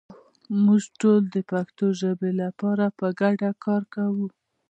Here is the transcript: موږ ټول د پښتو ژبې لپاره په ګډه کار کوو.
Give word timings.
موږ 0.63 0.83
ټول 0.99 1.21
د 1.33 1.37
پښتو 1.51 1.85
ژبې 2.01 2.31
لپاره 2.41 2.85
په 2.99 3.07
ګډه 3.21 3.49
کار 3.63 3.83
کوو. 3.95 4.27